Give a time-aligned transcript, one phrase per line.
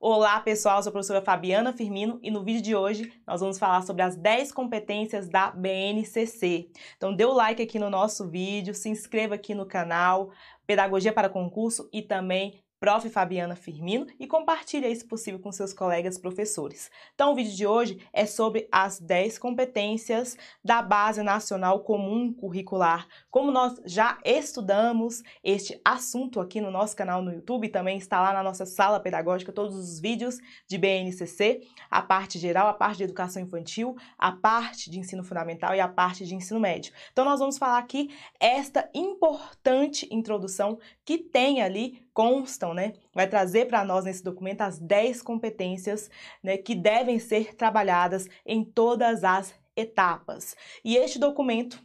[0.00, 3.82] Olá pessoal, sou a professora Fabiana Firmino e no vídeo de hoje nós vamos falar
[3.82, 6.70] sobre as 10 competências da BNCC.
[6.96, 10.30] Então dê o like aqui no nosso vídeo, se inscreva aqui no canal
[10.64, 13.08] Pedagogia para Concurso e também Prof.
[13.10, 16.90] Fabiana Firmino e compartilhe, se possível, com seus colegas professores.
[17.14, 23.08] Então, o vídeo de hoje é sobre as 10 competências da Base Nacional Comum Curricular.
[23.30, 28.32] Como nós já estudamos este assunto aqui no nosso canal no YouTube, também está lá
[28.32, 30.38] na nossa sala pedagógica todos os vídeos
[30.68, 35.74] de BNCC, a parte geral, a parte de educação infantil, a parte de ensino fundamental
[35.74, 36.92] e a parte de ensino médio.
[37.12, 42.94] Então, nós vamos falar aqui esta importante introdução que tem ali constam, né?
[43.14, 46.10] Vai trazer para nós nesse documento as 10 competências
[46.42, 50.56] né, que devem ser trabalhadas em todas as etapas.
[50.84, 51.80] E este documento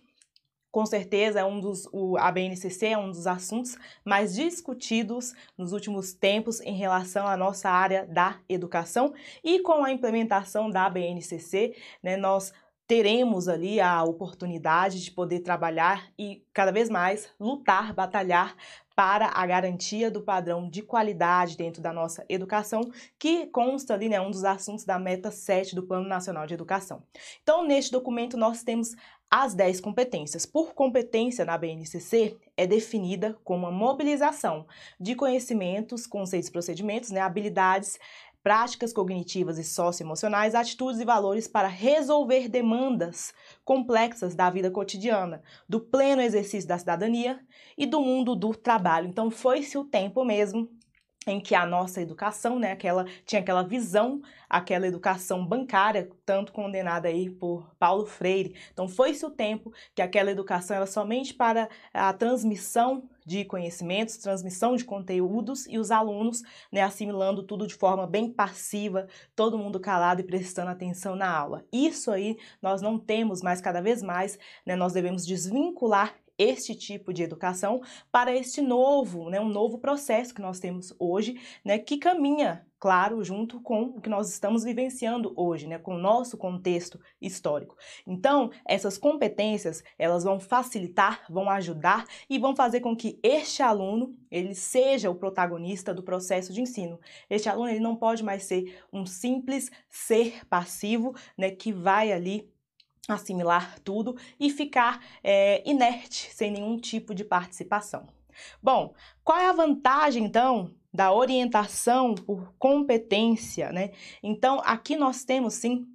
[0.72, 5.72] com certeza é um dos o, a BNCC é um dos assuntos mais discutidos nos
[5.72, 11.76] últimos tempos em relação à nossa área da educação e com a implementação da BNCC,
[12.02, 12.52] né, nós
[12.88, 18.56] teremos ali a oportunidade de poder trabalhar e cada vez mais lutar, batalhar
[18.96, 22.82] para a garantia do padrão de qualidade dentro da nossa educação,
[23.18, 27.04] que consta ali, né, um dos assuntos da meta 7 do Plano Nacional de Educação.
[27.42, 28.96] Então, neste documento nós temos
[29.32, 30.46] as 10 competências.
[30.46, 34.68] Por competência na BNCC é definida como a mobilização
[35.00, 37.98] de conhecimentos, conceitos e procedimentos, né, habilidades
[38.44, 45.80] práticas cognitivas e socioemocionais, atitudes e valores para resolver demandas complexas da vida cotidiana, do
[45.80, 47.40] pleno exercício da cidadania
[47.78, 49.08] e do mundo do trabalho.
[49.08, 50.70] Então foi-se o tempo mesmo
[51.26, 57.08] em que a nossa educação, né, aquela, tinha aquela visão, aquela educação bancária, tanto condenada
[57.08, 58.56] aí por Paulo Freire.
[58.72, 64.76] Então, foi-se o tempo que aquela educação era somente para a transmissão de conhecimentos, transmissão
[64.76, 70.22] de conteúdos e os alunos né, assimilando tudo de forma bem passiva, todo mundo calado
[70.22, 71.64] e prestando atenção na aula.
[71.72, 77.14] Isso aí nós não temos mais cada vez mais, né, nós devemos desvincular este tipo
[77.14, 81.98] de educação para este novo, né, um novo processo que nós temos hoje, né, que
[81.98, 87.00] caminha, claro, junto com o que nós estamos vivenciando hoje, né, com o nosso contexto
[87.22, 87.78] histórico.
[88.06, 94.18] Então, essas competências, elas vão facilitar, vão ajudar e vão fazer com que este aluno,
[94.30, 97.00] ele seja o protagonista do processo de ensino.
[97.30, 102.53] Este aluno, ele não pode mais ser um simples ser passivo, né, que vai ali
[103.08, 108.08] assimilar tudo e ficar é, inerte, sem nenhum tipo de participação.
[108.62, 108.94] Bom,
[109.24, 113.92] qual é a vantagem então da orientação por competência, né?
[114.22, 115.88] Então, aqui nós temos sim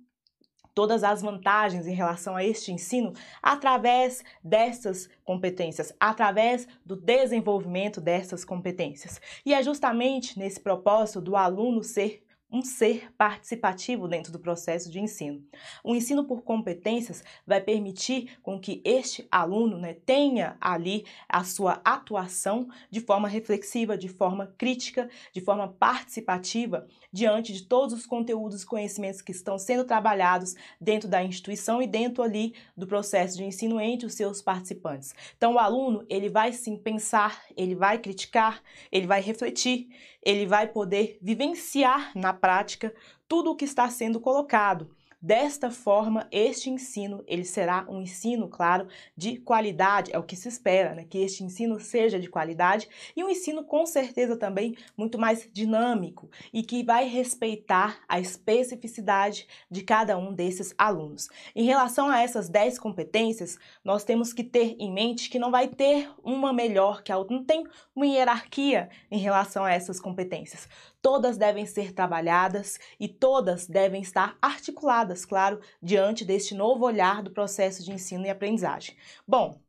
[0.75, 8.45] todas as vantagens em relação a este ensino através dessas competências, através do desenvolvimento dessas
[8.45, 9.21] competências.
[9.45, 14.99] E é justamente nesse propósito do aluno ser um ser participativo dentro do processo de
[14.99, 15.45] ensino.
[15.85, 21.81] O ensino por competências vai permitir com que este aluno né, tenha ali a sua
[21.85, 28.63] atuação de forma reflexiva, de forma crítica, de forma participativa diante de todos os conteúdos
[28.63, 33.45] e conhecimentos que estão sendo trabalhados dentro da instituição e dentro ali do processo de
[33.45, 35.15] ensino entre os seus participantes.
[35.37, 39.89] Então o aluno, ele vai sim pensar, ele vai criticar, ele vai refletir,
[40.29, 42.95] ele vai poder vivenciar na prática
[43.27, 44.95] tudo o que está sendo colocado.
[45.21, 48.87] Desta forma, este ensino ele será um ensino, claro,
[49.17, 51.05] de qualidade, é o que se espera, né?
[51.11, 56.31] que este ensino seja de qualidade e um ensino com certeza também muito mais dinâmico
[56.53, 61.29] e que vai respeitar a especificidade de cada um desses alunos.
[61.53, 65.67] Em relação a essas 10 competências, nós temos que ter em mente que não vai
[65.67, 70.69] ter uma melhor que a outra, não tem uma hierarquia em relação a essas competências
[71.09, 77.31] todas devem ser trabalhadas e todas devem estar articuladas, claro, diante deste novo olhar do
[77.31, 78.97] processo de ensino e aprendizagem.
[79.27, 79.61] Bom,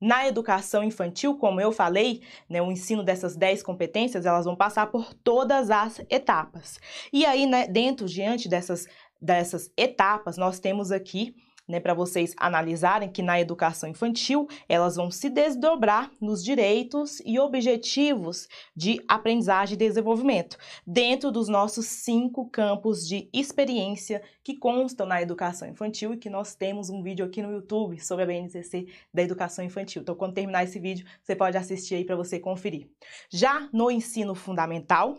[0.00, 4.88] na educação infantil, como eu falei, né, o ensino dessas 10 competências, elas vão passar
[4.88, 6.78] por todas as etapas.
[7.12, 8.86] E aí, né, dentro, diante dessas,
[9.20, 11.34] dessas etapas, nós temos aqui
[11.66, 17.38] né, para vocês analisarem que na educação infantil elas vão se desdobrar nos direitos e
[17.38, 20.56] objetivos de aprendizagem e desenvolvimento,
[20.86, 26.54] dentro dos nossos cinco campos de experiência que constam na educação infantil e que nós
[26.54, 30.02] temos um vídeo aqui no YouTube sobre a BNCC da educação infantil.
[30.02, 32.88] Então, quando terminar esse vídeo, você pode assistir aí para você conferir.
[33.30, 35.16] Já no ensino fundamental,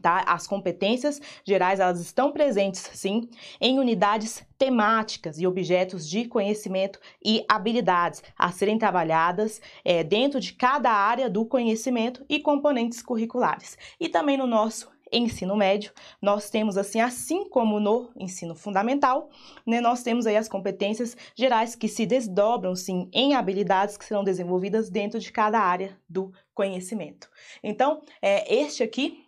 [0.00, 0.24] Tá?
[0.26, 3.28] As competências gerais elas estão presentes, sim,
[3.60, 10.54] em unidades temáticas e objetos de conhecimento e habilidades a serem trabalhadas é, dentro de
[10.54, 13.76] cada área do conhecimento e componentes curriculares.
[14.00, 19.28] E também no nosso ensino médio, nós temos assim, assim como no ensino fundamental,
[19.66, 24.24] né, nós temos aí as competências gerais que se desdobram sim em habilidades que serão
[24.24, 27.28] desenvolvidas dentro de cada área do conhecimento.
[27.62, 29.26] Então, é, este aqui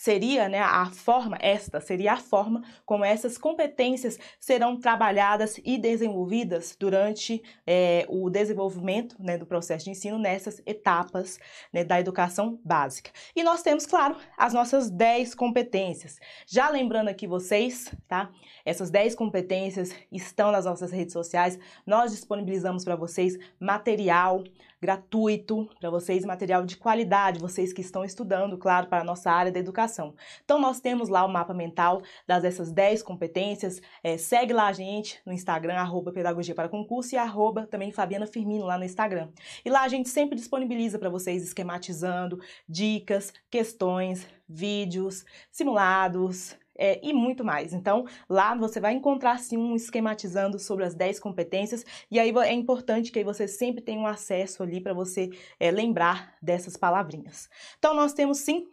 [0.00, 6.74] seria né, a forma, esta seria a forma como essas competências serão trabalhadas e desenvolvidas
[6.74, 11.38] durante é, o desenvolvimento né, do processo de ensino nessas etapas
[11.70, 13.10] né, da educação básica.
[13.36, 16.18] E nós temos, claro, as nossas 10 competências.
[16.46, 18.30] Já lembrando aqui vocês, tá?
[18.64, 21.58] Essas 10 competências estão nas nossas redes sociais.
[21.84, 24.42] Nós disponibilizamos para vocês material
[24.80, 29.52] gratuito para vocês, material de qualidade, vocês que estão estudando, claro, para a nossa área
[29.52, 30.14] da educação.
[30.44, 33.80] Então, nós temos lá o mapa mental das essas 10 competências.
[34.02, 38.26] É, segue lá a gente no Instagram, arroba Pedagogia para Concurso e arroba também Fabiana
[38.26, 39.28] Firmino lá no Instagram.
[39.64, 47.12] E lá a gente sempre disponibiliza para vocês esquematizando dicas, questões, vídeos, simulados, é, e
[47.12, 47.74] muito mais.
[47.74, 52.52] Então, lá você vai encontrar sim um esquematizando sobre as 10 competências e aí é
[52.52, 55.28] importante que você sempre tenha um acesso ali para você
[55.60, 57.50] é, lembrar dessas palavrinhas.
[57.78, 58.66] Então, nós temos sim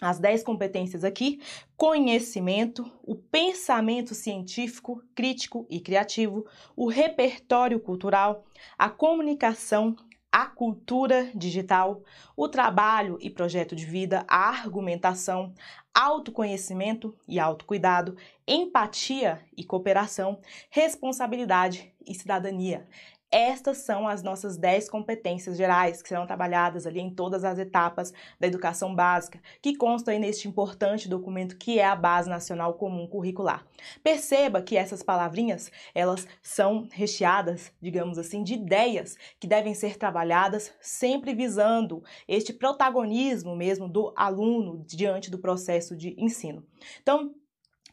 [0.00, 1.40] as 10 competências aqui:
[1.76, 6.46] conhecimento, o pensamento científico, crítico e criativo,
[6.76, 8.44] o repertório cultural,
[8.78, 9.96] a comunicação,
[10.32, 12.02] a cultura digital,
[12.34, 15.52] o trabalho e projeto de vida, a argumentação,
[15.94, 18.16] autoconhecimento e autocuidado,
[18.48, 20.40] empatia e cooperação,
[20.70, 22.88] responsabilidade e cidadania.
[23.32, 28.12] Estas são as nossas 10 competências gerais que serão trabalhadas ali em todas as etapas
[28.38, 33.66] da educação básica, que constam neste importante documento que é a Base Nacional Comum Curricular.
[34.02, 40.70] Perceba que essas palavrinhas, elas são recheadas, digamos assim, de ideias que devem ser trabalhadas
[40.78, 46.66] sempre visando este protagonismo mesmo do aluno diante do processo de ensino.
[47.00, 47.34] Então,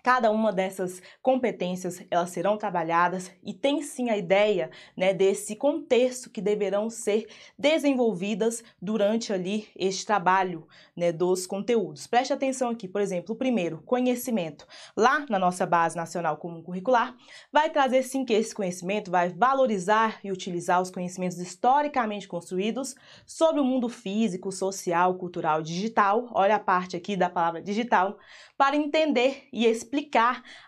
[0.01, 6.29] Cada uma dessas competências elas serão trabalhadas e tem sim a ideia né, desse contexto
[6.29, 12.07] que deverão ser desenvolvidas durante ali este trabalho né, dos conteúdos.
[12.07, 14.65] Preste atenção aqui, por exemplo, o primeiro, conhecimento.
[14.95, 17.15] Lá na nossa base nacional comum curricular,
[17.51, 22.95] vai trazer sim que esse conhecimento vai valorizar e utilizar os conhecimentos historicamente construídos
[23.25, 26.29] sobre o mundo físico, social, cultural, digital.
[26.31, 28.17] Olha a parte aqui da palavra digital
[28.57, 29.88] para entender e explicar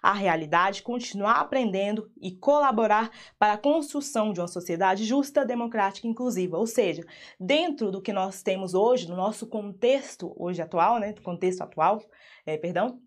[0.01, 6.09] a realidade, continuar aprendendo e colaborar para a construção de uma sociedade justa, democrática e
[6.09, 6.57] inclusiva.
[6.57, 7.03] Ou seja,
[7.39, 12.01] dentro do que nós temos hoje, no nosso contexto hoje atual, né, contexto atual,
[12.45, 12.99] é, perdão,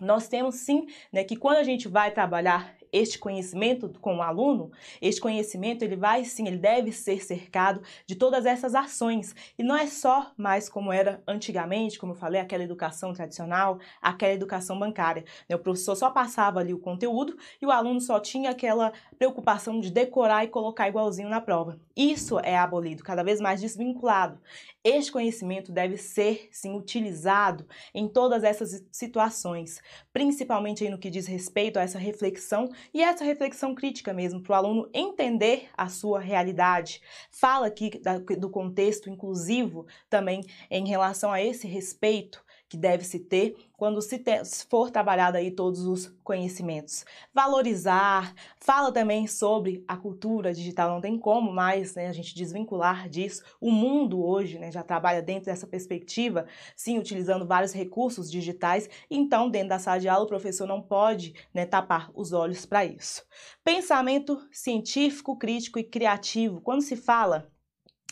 [0.00, 4.70] nós temos sim né, que quando a gente vai trabalhar este conhecimento com o aluno,
[5.00, 9.34] este conhecimento ele vai sim, ele deve ser cercado de todas essas ações.
[9.58, 14.32] E não é só mais como era antigamente, como eu falei, aquela educação tradicional, aquela
[14.32, 15.24] educação bancária.
[15.50, 19.90] O professor só passava ali o conteúdo e o aluno só tinha aquela preocupação de
[19.90, 21.78] decorar e colocar igualzinho na prova.
[21.96, 24.40] Isso é abolido, cada vez mais desvinculado.
[24.82, 29.80] Este conhecimento deve ser, sim, utilizado em todas essas situações,
[30.12, 34.56] principalmente no que diz respeito a essa reflexão e essa reflexão crítica mesmo, para o
[34.56, 37.00] aluno entender a sua realidade.
[37.30, 37.90] Fala aqui
[38.38, 44.22] do contexto inclusivo também em relação a esse respeito que deve se ter quando se
[44.68, 47.04] for trabalhado aí todos os conhecimentos.
[47.34, 53.08] Valorizar, fala também sobre a cultura digital, não tem como mais né, a gente desvincular
[53.08, 53.42] disso.
[53.60, 56.46] O mundo hoje né, já trabalha dentro dessa perspectiva,
[56.76, 61.34] sim, utilizando vários recursos digitais, então dentro da sala de aula o professor não pode
[61.52, 63.24] né, tapar os olhos para isso.
[63.64, 66.60] Pensamento científico, crítico e criativo.
[66.60, 67.50] Quando se fala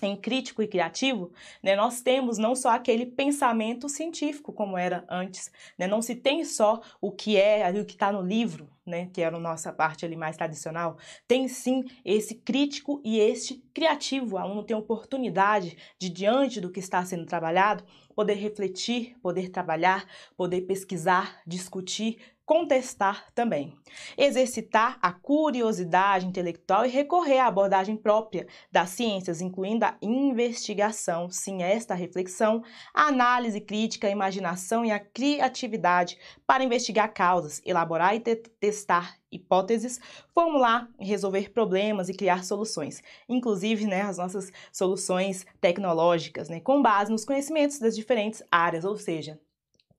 [0.07, 5.51] em crítico e criativo, né, nós temos não só aquele pensamento científico como era antes,
[5.79, 9.21] né, não se tem só o que é o que está no livro, né, que
[9.21, 14.35] era a nossa parte ali mais tradicional, tem sim esse crítico e este criativo.
[14.35, 20.05] O aluno tem oportunidade de diante do que está sendo trabalhado poder refletir, poder trabalhar,
[20.37, 23.77] poder pesquisar, discutir, contestar também.
[24.17, 31.63] Exercitar a curiosidade intelectual e recorrer à abordagem própria das ciências, incluindo a investigação, sim,
[31.63, 32.65] esta reflexão,
[32.95, 40.01] a análise crítica, a imaginação e a criatividade para investigar causas, elaborar e testar hipóteses,
[40.33, 47.13] formular, resolver problemas e criar soluções, inclusive né, as nossas soluções tecnológicas, né, com base
[47.13, 49.39] nos conhecimentos das diferentes áreas, ou seja,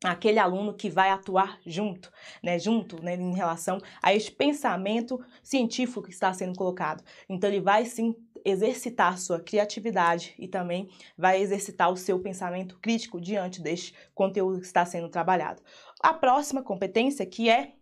[0.03, 6.03] aquele aluno que vai atuar junto, né, junto, né, em relação a este pensamento científico
[6.03, 7.03] que está sendo colocado.
[7.27, 8.15] Então ele vai sim
[8.45, 14.65] exercitar sua criatividade e também vai exercitar o seu pensamento crítico diante deste conteúdo que
[14.65, 15.61] está sendo trabalhado.
[16.01, 17.73] A próxima competência que é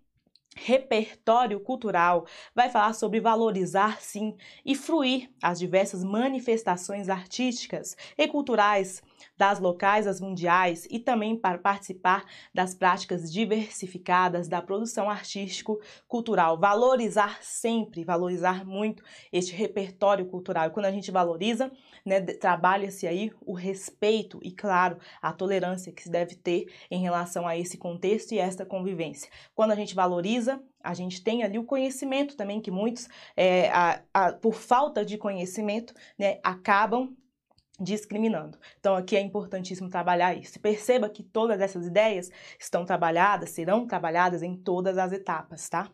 [0.56, 9.04] repertório cultural vai falar sobre valorizar, sim, e fruir as diversas manifestações artísticas e culturais
[9.38, 16.58] das locais às mundiais e também para participar das práticas diversificadas da produção artístico-cultural.
[16.60, 20.68] Valorizar sempre, valorizar muito este repertório cultural.
[20.68, 21.72] E quando a gente valoriza,
[22.06, 27.48] né, trabalha-se aí o respeito e, claro, a tolerância que se deve ter em relação
[27.48, 29.30] a esse contexto e esta convivência.
[29.56, 34.02] Quando a gente valoriza, a gente tem ali o conhecimento também, que muitos, é, a,
[34.14, 37.17] a, por falta de conhecimento, né, acabam
[37.80, 38.58] discriminando.
[38.80, 40.60] Então aqui é importantíssimo trabalhar isso.
[40.60, 45.90] Perceba que todas essas ideias estão trabalhadas, serão trabalhadas em todas as etapas, tá?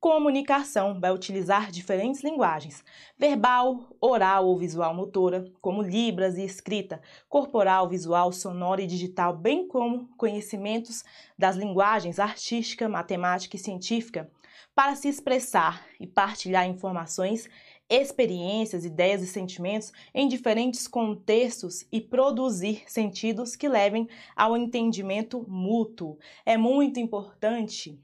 [0.00, 2.84] Comunicação vai utilizar diferentes linguagens:
[3.16, 9.68] verbal, oral ou visual motora, como libras e escrita, corporal, visual, sonora e digital, bem
[9.68, 11.04] como conhecimentos
[11.38, 14.30] das linguagens artística, matemática e científica
[14.74, 17.48] para se expressar e partilhar informações
[17.88, 26.18] experiências, ideias e sentimentos em diferentes contextos e produzir sentidos que levem ao entendimento mútuo.
[26.44, 27.98] É muito importante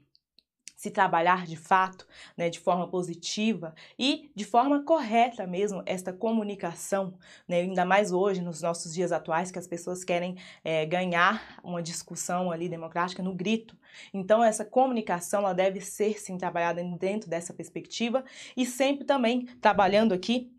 [0.85, 2.05] se trabalhar de fato,
[2.37, 7.15] né, de forma positiva e de forma correta mesmo esta comunicação,
[7.47, 11.81] né, ainda mais hoje, nos nossos dias atuais, que as pessoas querem é, ganhar uma
[11.81, 13.75] discussão ali democrática no grito.
[14.13, 18.23] Então, essa comunicação ela deve ser sim trabalhada dentro dessa perspectiva
[18.55, 20.54] e sempre também trabalhando aqui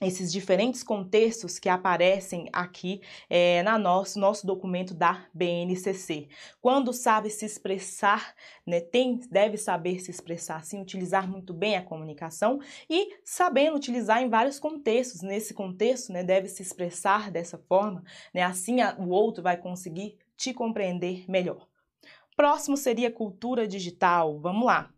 [0.00, 3.00] esses diferentes contextos que aparecem aqui
[3.30, 6.28] é, na nosso, nosso documento da BNCC.
[6.60, 8.34] Quando sabe se expressar,
[8.66, 12.60] né, tem, deve saber se expressar, sim, utilizar muito bem a comunicação
[12.90, 15.22] e sabendo utilizar em vários contextos.
[15.22, 20.18] Nesse contexto, né, deve se expressar dessa forma, né, assim a, o outro vai conseguir
[20.36, 21.66] te compreender melhor.
[22.36, 24.38] Próximo seria cultura digital.
[24.38, 24.90] Vamos lá.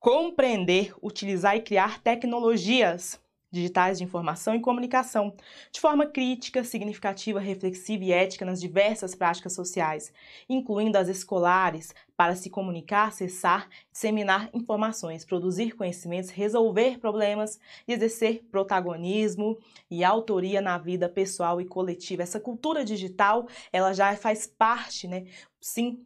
[0.00, 3.20] Compreender, utilizar e criar tecnologias
[3.56, 5.34] digitais de informação e comunicação,
[5.72, 10.12] de forma crítica, significativa, reflexiva e ética nas diversas práticas sociais,
[10.48, 18.42] incluindo as escolares, para se comunicar, acessar, disseminar informações, produzir conhecimentos, resolver problemas e exercer
[18.50, 19.58] protagonismo
[19.90, 22.22] e autoria na vida pessoal e coletiva.
[22.22, 25.26] Essa cultura digital, ela já faz parte, né,
[25.60, 26.02] sim,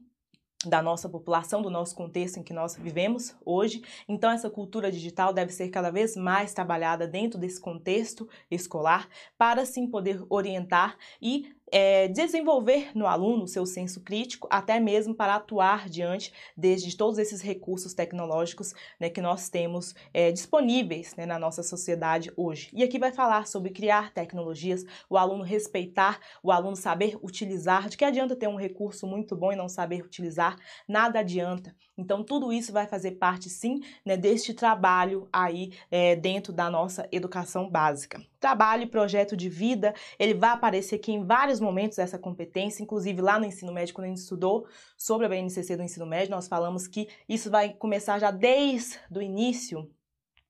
[0.67, 3.83] da nossa população, do nosso contexto em que nós vivemos hoje.
[4.07, 9.65] Então, essa cultura digital deve ser cada vez mais trabalhada dentro desse contexto escolar para
[9.65, 15.89] sim poder orientar e é, desenvolver no aluno seu senso crítico, até mesmo para atuar
[15.89, 21.63] diante de, todos esses recursos tecnológicos né, que nós temos é, disponíveis né, na nossa
[21.63, 22.71] sociedade hoje.
[22.73, 27.89] E aqui vai falar sobre criar tecnologias, o aluno respeitar, o aluno saber utilizar.
[27.89, 30.57] De que adianta ter um recurso muito bom e não saber utilizar?
[30.89, 31.75] Nada adianta.
[32.01, 37.09] Então, tudo isso vai fazer parte, sim, né, deste trabalho aí é, dentro da nossa
[37.13, 38.21] educação básica.
[38.39, 43.21] Trabalho e projeto de vida, ele vai aparecer aqui em vários momentos essa competência, inclusive
[43.21, 44.67] lá no ensino médio, quando a gente estudou
[44.97, 49.21] sobre a BNCC do ensino médio, nós falamos que isso vai começar já desde o
[49.21, 49.89] início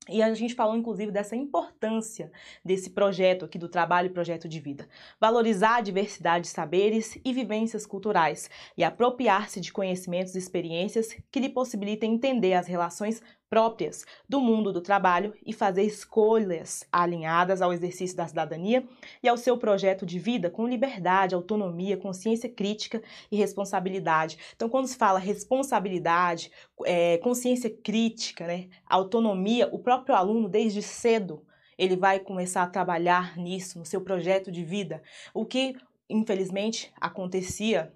[0.08, 2.32] e a gente falou, inclusive, dessa importância
[2.64, 4.88] desse projeto aqui do trabalho e projeto de vida.
[5.20, 11.40] Valorizar a diversidade de saberes e vivências culturais e apropriar-se de conhecimentos e experiências que
[11.40, 17.72] lhe possibilitem entender as relações próprias do mundo do trabalho e fazer escolhas alinhadas ao
[17.72, 18.86] exercício da cidadania
[19.20, 24.38] e ao seu projeto de vida com liberdade, autonomia, consciência crítica e responsabilidade.
[24.54, 26.52] Então, quando se fala responsabilidade,
[26.84, 31.44] é, consciência crítica, né, autonomia, o próprio aluno, desde cedo,
[31.76, 35.02] ele vai começar a trabalhar nisso, no seu projeto de vida.
[35.34, 35.74] O que,
[36.08, 37.92] infelizmente, acontecia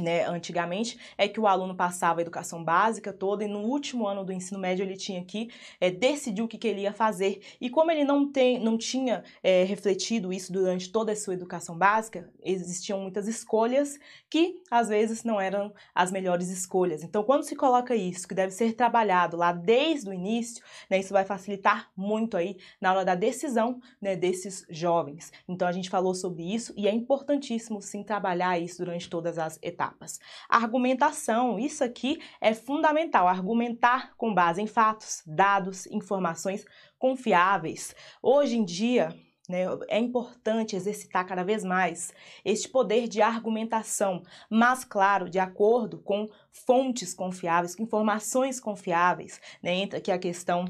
[0.00, 4.24] né, antigamente, é que o aluno passava a educação básica toda e no último ano
[4.24, 5.48] do ensino médio ele tinha que
[5.80, 7.40] é, decidir o que, que, ele ia fazer.
[7.60, 11.76] E como ele não, tem, não tinha é, refletido isso durante toda a sua educação
[11.76, 13.98] básica, existiam muitas escolhas
[14.28, 17.02] que às vezes não eram as melhores escolhas.
[17.02, 21.12] Então, quando se coloca isso, que deve ser trabalhado lá desde o início, né, isso
[21.12, 25.32] vai facilitar muito aí na hora da decisão né, desses jovens.
[25.48, 29.58] Então, a gente falou sobre isso e é importantíssimo sim trabalhar isso durante todas as
[29.62, 30.18] etapas etapas.
[30.48, 36.64] argumentação, isso aqui é fundamental, argumentar com base em fatos, dados, informações
[36.98, 37.94] confiáveis.
[38.22, 39.14] Hoje em dia,
[39.48, 42.12] né, é importante exercitar cada vez mais
[42.44, 49.40] este poder de argumentação, mas, claro, de acordo com fontes confiáveis, com informações confiáveis.
[49.62, 50.64] Né, entra aqui a questão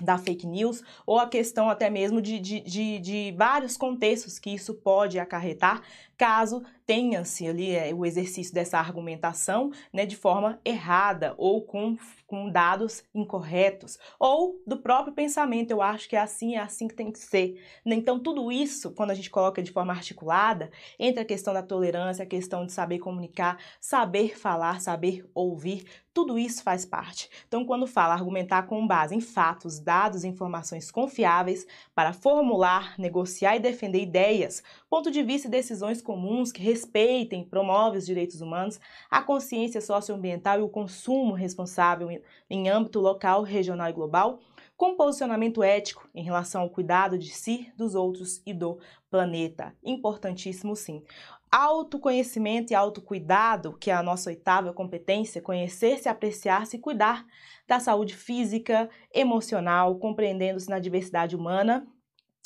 [0.00, 4.50] da fake news, ou a questão até mesmo de, de, de, de vários contextos que
[4.50, 5.82] isso pode acarretar
[6.16, 12.50] caso tenha-se ali é, o exercício dessa argumentação né, de forma errada ou com, com
[12.50, 17.10] dados incorretos, ou do próprio pensamento, eu acho que é assim, é assim que tem
[17.10, 17.60] que ser.
[17.86, 22.24] Então, tudo isso, quando a gente coloca de forma articulada, entre a questão da tolerância,
[22.24, 27.28] a questão de saber comunicar, saber falar, saber ouvir, tudo isso faz parte.
[27.48, 33.56] Então, quando fala argumentar com base em fatos, dados e informações confiáveis para formular, negociar
[33.56, 38.40] e defender ideias, ponto de vista e decisões comuns que respeitem e promovem os direitos
[38.40, 38.78] humanos,
[39.10, 42.08] a consciência socioambiental e o consumo responsável
[42.48, 44.38] em âmbito local, regional e global,
[44.76, 48.78] com posicionamento ético em relação ao cuidado de si, dos outros e do
[49.10, 49.74] planeta.
[49.82, 51.02] Importantíssimo sim.
[51.50, 57.24] Autoconhecimento e autocuidado, que é a nossa oitava competência, conhecer-se, apreciar-se e cuidar
[57.66, 61.86] da saúde física, emocional, compreendendo-se na diversidade humana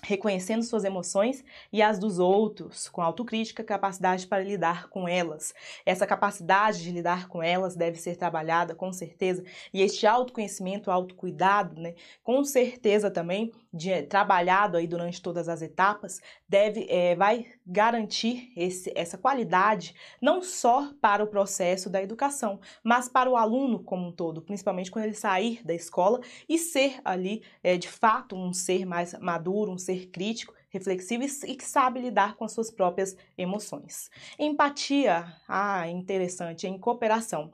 [0.04, 5.52] reconhecendo suas emoções e as dos outros, com autocrítica, capacidade para lidar com elas.
[5.84, 11.80] Essa capacidade de lidar com elas deve ser trabalhada com certeza, e este autoconhecimento, autocuidado,
[11.80, 18.52] né, com certeza também de, trabalhado aí durante todas as etapas, deve é, vai garantir
[18.56, 24.06] esse, essa qualidade não só para o processo da educação, mas para o aluno como
[24.06, 28.52] um todo, principalmente quando ele sair da escola e ser ali é, de fato um
[28.52, 33.16] ser mais maduro, um ser crítico, reflexivo e que sabe lidar com as suas próprias
[33.38, 34.10] emoções.
[34.38, 37.50] Empatia, ah, interessante, em cooperação.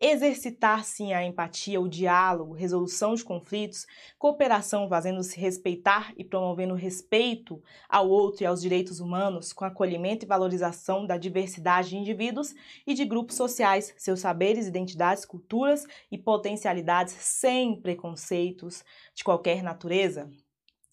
[0.00, 3.86] Exercitar sim a empatia, o diálogo, resolução de conflitos,
[4.18, 10.28] cooperação fazendo-se respeitar e promovendo respeito ao outro e aos direitos humanos, com acolhimento e
[10.28, 12.52] valorização da diversidade de indivíduos
[12.84, 20.28] e de grupos sociais, seus saberes, identidades, culturas e potencialidades sem preconceitos de qualquer natureza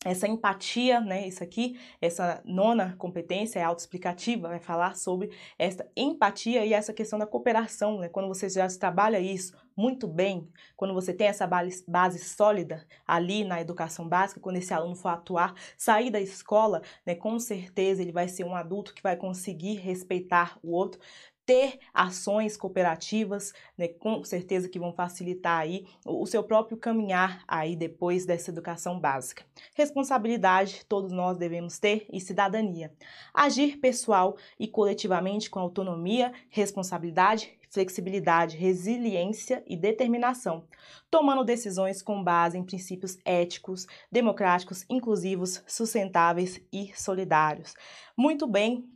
[0.03, 1.27] essa empatia, né?
[1.27, 7.17] Isso aqui, essa nona competência é autoexplicativa, vai falar sobre essa empatia e essa questão
[7.17, 8.10] da cooperação, né?
[8.10, 13.60] Quando você já trabalha isso muito bem, quando você tem essa base sólida ali na
[13.60, 17.15] educação básica, quando esse aluno for atuar, sair da escola, né?
[17.15, 20.99] Com certeza ele vai ser um adulto que vai conseguir respeitar o outro,
[21.45, 27.75] ter ações cooperativas, né, com certeza que vão facilitar aí o seu próprio caminhar aí
[27.75, 29.45] depois dessa educação básica.
[29.75, 32.93] Responsabilidade todos nós devemos ter e cidadania.
[33.34, 40.63] Agir pessoal e coletivamente com autonomia, responsabilidade, flexibilidade, resiliência e determinação,
[41.10, 47.73] tomando decisões com base em princípios éticos, democráticos, inclusivos, sustentáveis e solidários.
[48.15, 48.88] Muito bem,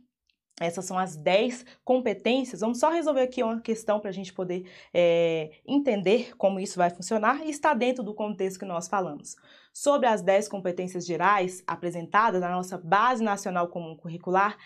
[0.60, 2.60] essas são as 10 competências.
[2.60, 6.90] Vamos só resolver aqui uma questão para a gente poder é, entender como isso vai
[6.90, 9.36] funcionar e está dentro do contexto que nós falamos.
[9.72, 14.56] Sobre as 10 competências gerais apresentadas na nossa Base Nacional Comum Curricular,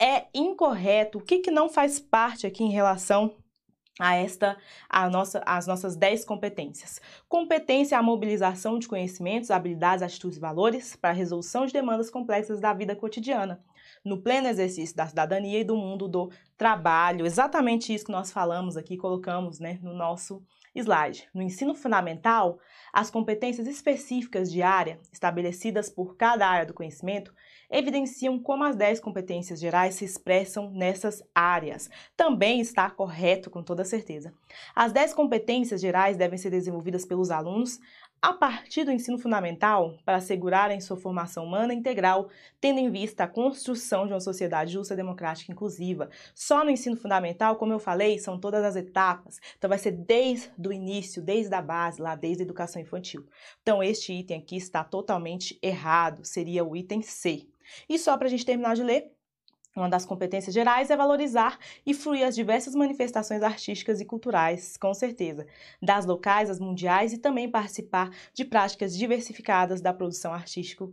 [0.00, 1.18] é incorreto.
[1.18, 3.36] O que, que não faz parte aqui em relação
[4.00, 4.56] a esta
[4.88, 6.98] a nossa, as nossas 10 competências.
[7.28, 12.08] Competência é a mobilização de conhecimentos, habilidades, atitudes e valores para a resolução de demandas
[12.08, 13.62] complexas da vida cotidiana
[14.04, 17.26] no pleno exercício da cidadania e do mundo do trabalho.
[17.26, 20.42] Exatamente isso que nós falamos aqui, colocamos né, no nosso
[20.74, 21.28] slide.
[21.34, 22.58] No ensino fundamental,
[22.92, 27.34] as competências específicas de área, estabelecidas por cada área do conhecimento,
[27.70, 31.90] evidenciam como as 10 competências gerais se expressam nessas áreas.
[32.16, 34.32] Também está correto, com toda certeza.
[34.74, 37.78] As 10 competências gerais devem ser desenvolvidas pelos alunos
[38.22, 42.30] a partir do ensino fundamental para assegurarem sua formação humana integral,
[42.60, 46.08] tendo em vista a construção de uma sociedade justa, democrática e inclusiva.
[46.32, 49.40] Só no ensino fundamental, como eu falei, são todas as etapas.
[49.58, 53.26] Então vai ser desde o início, desde a base, lá desde a educação infantil.
[53.60, 57.48] Então este item aqui está totalmente errado, seria o item C.
[57.88, 59.10] E só para a gente terminar de ler,
[59.74, 64.92] uma das competências gerais é valorizar e fluir as diversas manifestações artísticas e culturais, com
[64.92, 65.46] certeza,
[65.80, 70.92] das locais às mundiais e também participar de práticas diversificadas da produção artístico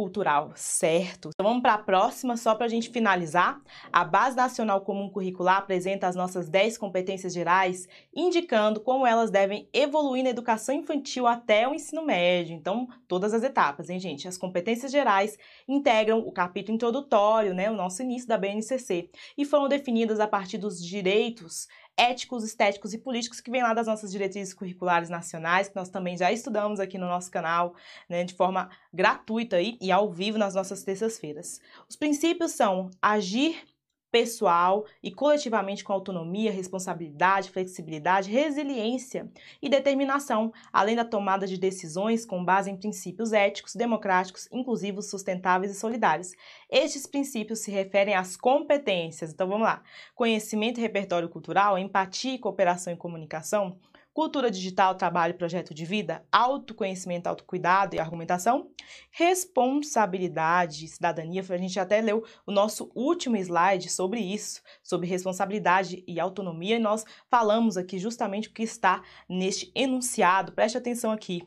[0.00, 1.28] cultural, certo?
[1.28, 3.60] Então vamos para a próxima, só para a gente finalizar.
[3.92, 7.86] A Base Nacional Comum Curricular apresenta as nossas 10 competências gerais,
[8.16, 12.56] indicando como elas devem evoluir na educação infantil até o ensino médio.
[12.56, 14.26] Então, todas as etapas, hein, gente?
[14.26, 15.36] As competências gerais
[15.68, 20.56] integram o capítulo introdutório, né, o nosso início da BNCC, e foram definidas a partir
[20.56, 25.76] dos direitos éticos, estéticos e políticos que vem lá das nossas diretrizes curriculares nacionais, que
[25.76, 27.74] nós também já estudamos aqui no nosso canal,
[28.08, 31.60] né, de forma gratuita aí, e ao vivo nas nossas terças-feiras.
[31.88, 33.62] Os princípios são agir
[34.10, 39.30] pessoal e coletivamente com autonomia, responsabilidade, flexibilidade, resiliência
[39.62, 45.72] e determinação, além da tomada de decisões com base em princípios éticos, democráticos, inclusivos, sustentáveis
[45.72, 46.32] e solidários.
[46.70, 49.32] Estes princípios se referem às competências.
[49.32, 49.82] Então vamos lá:
[50.14, 53.78] conhecimento e repertório cultural, empatia, cooperação e comunicação,
[54.12, 58.70] cultura digital, trabalho projeto de vida, autoconhecimento, autocuidado e argumentação,
[59.10, 61.44] responsabilidade, cidadania.
[61.48, 66.80] A gente até leu o nosso último slide sobre isso, sobre responsabilidade e autonomia, e
[66.80, 70.52] nós falamos aqui justamente o que está neste enunciado.
[70.52, 71.42] Preste atenção aqui.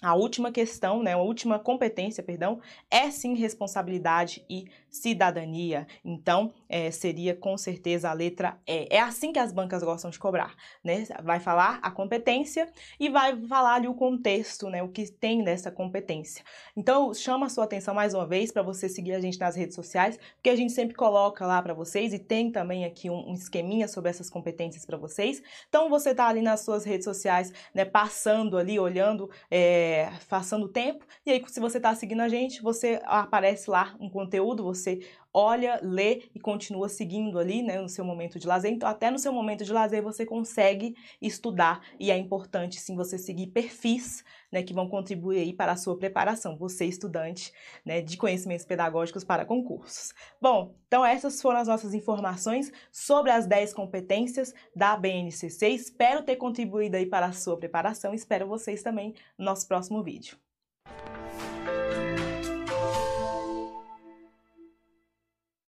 [0.00, 5.88] A última questão, né, a última competência, perdão, é sim responsabilidade e cidadania.
[6.04, 8.86] Então, é, seria com certeza a letra E.
[8.90, 11.06] É assim que as bancas gostam de cobrar, né?
[11.22, 14.82] Vai falar a competência e vai falar ali o contexto, né?
[14.82, 16.44] O que tem nessa competência.
[16.76, 19.74] Então, chama a sua atenção mais uma vez para você seguir a gente nas redes
[19.74, 23.34] sociais, porque a gente sempre coloca lá para vocês e tem também aqui um, um
[23.34, 25.42] esqueminha sobre essas competências para vocês.
[25.68, 27.84] Então, você tá ali nas suas redes sociais, né?
[27.84, 33.00] Passando ali, olhando, é, passando tempo, e aí se você tá seguindo a gente, você
[33.04, 35.00] aparece lá um conteúdo, você
[35.38, 38.72] olha, lê e continua seguindo ali, né, no seu momento de lazer.
[38.72, 43.16] Então, até no seu momento de lazer você consegue estudar e é importante sim você
[43.16, 47.52] seguir perfis, né, que vão contribuir aí para a sua preparação, você estudante,
[47.84, 50.12] né, de conhecimentos pedagógicos para concursos.
[50.42, 55.68] Bom, então essas foram as nossas informações sobre as 10 competências da BNCC.
[55.68, 58.12] Espero ter contribuído aí para a sua preparação.
[58.12, 60.47] Espero vocês também no nosso próximo vídeo.